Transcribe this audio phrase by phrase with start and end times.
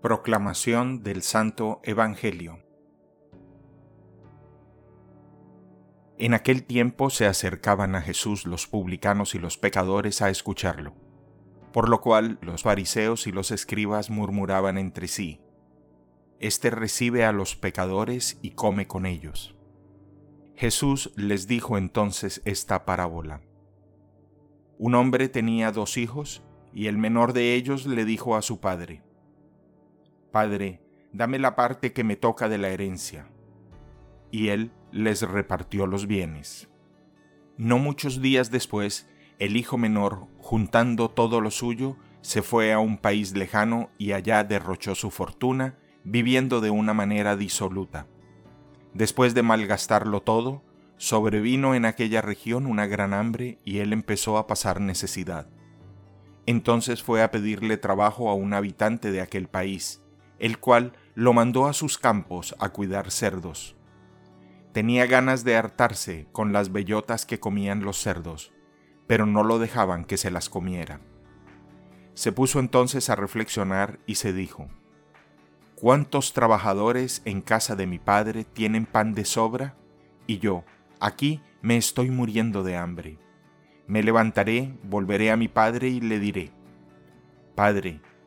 [0.00, 2.60] Proclamación del Santo Evangelio
[6.18, 10.94] En aquel tiempo se acercaban a Jesús los publicanos y los pecadores a escucharlo,
[11.72, 15.40] por lo cual los fariseos y los escribas murmuraban entre sí,
[16.38, 19.56] Este recibe a los pecadores y come con ellos.
[20.54, 23.40] Jesús les dijo entonces esta parábola.
[24.78, 29.02] Un hombre tenía dos hijos, y el menor de ellos le dijo a su padre,
[30.30, 30.82] Padre,
[31.12, 33.28] dame la parte que me toca de la herencia.
[34.30, 36.68] Y él les repartió los bienes.
[37.56, 42.98] No muchos días después, el hijo menor, juntando todo lo suyo, se fue a un
[42.98, 48.06] país lejano y allá derrochó su fortuna, viviendo de una manera disoluta.
[48.94, 50.62] Después de malgastarlo todo,
[50.96, 55.48] sobrevino en aquella región una gran hambre y él empezó a pasar necesidad.
[56.46, 60.02] Entonces fue a pedirle trabajo a un habitante de aquel país,
[60.38, 63.76] el cual lo mandó a sus campos a cuidar cerdos.
[64.72, 68.52] Tenía ganas de hartarse con las bellotas que comían los cerdos,
[69.06, 71.00] pero no lo dejaban que se las comiera.
[72.14, 74.68] Se puso entonces a reflexionar y se dijo,
[75.74, 79.76] ¿Cuántos trabajadores en casa de mi padre tienen pan de sobra?
[80.26, 80.64] Y yo,
[80.98, 83.18] aquí me estoy muriendo de hambre.
[83.86, 86.50] Me levantaré, volveré a mi padre y le diré,
[87.54, 88.00] Padre,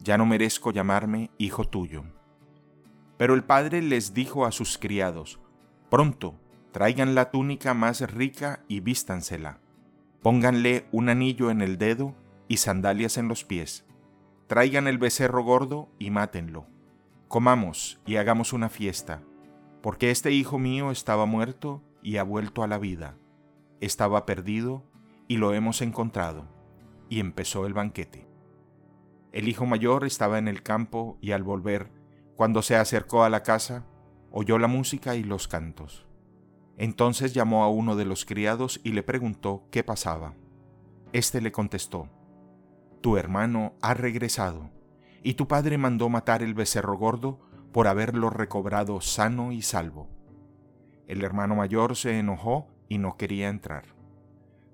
[0.00, 2.04] ya no merezco llamarme hijo tuyo.
[3.16, 5.38] Pero el padre les dijo a sus criados,
[5.90, 6.34] Pronto,
[6.72, 9.60] traigan la túnica más rica y vístansela.
[10.22, 12.14] Pónganle un anillo en el dedo
[12.48, 13.86] y sandalias en los pies.
[14.46, 16.66] Traigan el becerro gordo y mátenlo.
[17.28, 19.22] Comamos y hagamos una fiesta,
[19.82, 23.16] porque este hijo mío estaba muerto y ha vuelto a la vida.
[23.80, 24.84] Estaba perdido
[25.28, 26.48] y lo hemos encontrado.
[27.08, 28.29] Y empezó el banquete.
[29.32, 31.90] El hijo mayor estaba en el campo y al volver,
[32.34, 33.86] cuando se acercó a la casa,
[34.30, 36.06] oyó la música y los cantos.
[36.78, 40.34] Entonces llamó a uno de los criados y le preguntó qué pasaba.
[41.12, 42.08] Este le contestó,
[43.02, 44.70] Tu hermano ha regresado,
[45.22, 47.38] y tu padre mandó matar el becerro gordo
[47.72, 50.08] por haberlo recobrado sano y salvo.
[51.06, 53.84] El hermano mayor se enojó y no quería entrar.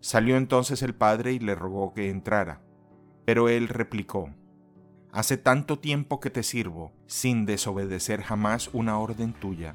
[0.00, 2.62] Salió entonces el padre y le rogó que entrara,
[3.24, 4.30] pero él replicó,
[5.16, 9.74] Hace tanto tiempo que te sirvo, sin desobedecer jamás una orden tuya,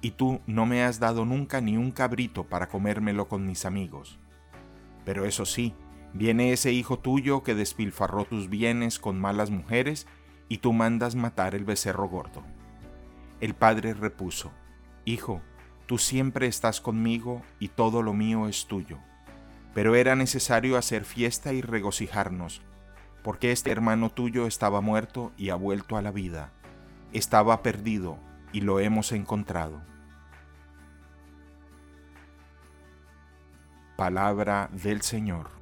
[0.00, 4.18] y tú no me has dado nunca ni un cabrito para comérmelo con mis amigos.
[5.04, 5.72] Pero eso sí,
[6.14, 10.08] viene ese hijo tuyo que despilfarró tus bienes con malas mujeres,
[10.48, 12.42] y tú mandas matar el becerro gordo.
[13.40, 14.50] El padre repuso,
[15.04, 15.42] Hijo,
[15.86, 18.98] tú siempre estás conmigo y todo lo mío es tuyo.
[19.74, 22.62] Pero era necesario hacer fiesta y regocijarnos,
[23.22, 26.50] porque este hermano tuyo estaba muerto y ha vuelto a la vida,
[27.12, 28.18] estaba perdido
[28.52, 29.80] y lo hemos encontrado.
[33.96, 35.61] Palabra del Señor.